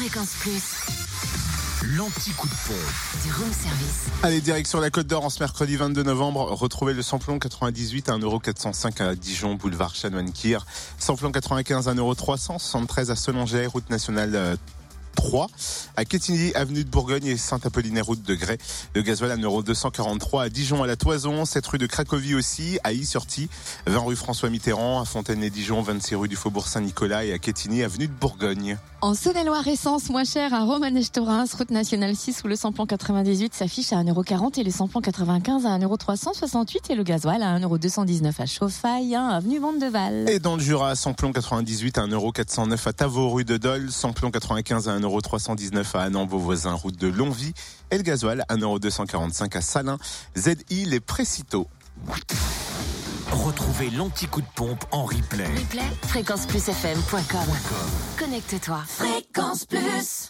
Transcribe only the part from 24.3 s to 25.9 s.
Mitterrand, à Fontaine-les-Dijon.